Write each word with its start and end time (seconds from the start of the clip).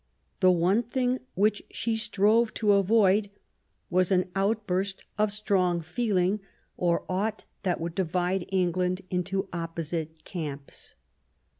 The 0.39 0.49
one 0.49 0.81
thing 0.81 1.19
which 1.35 1.61
she 1.69 1.95
strove 1.95 2.55
to 2.55 2.71
avoid 2.73 3.29
was 3.91 4.09
an 4.09 4.31
outburst 4.35 5.03
of 5.19 5.31
strong 5.31 5.79
feeling, 5.81 6.39
or 6.75 7.05
aught 7.07 7.45
that 7.61 7.79
would 7.79 7.93
divide 7.93 8.49
England 8.51 9.01
into 9.11 9.47
opposite 9.53 10.25
camps. 10.25 10.95